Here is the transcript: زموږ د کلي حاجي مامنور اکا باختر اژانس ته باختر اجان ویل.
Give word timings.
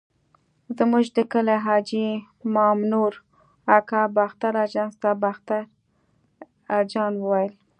زموږ 0.77 1.05
د 1.17 1.19
کلي 1.33 1.57
حاجي 1.65 2.07
مامنور 2.53 3.11
اکا 3.77 4.01
باختر 4.17 4.53
اژانس 4.65 4.93
ته 5.01 5.09
باختر 5.23 5.61
اجان 6.79 7.13
ویل. 7.27 7.53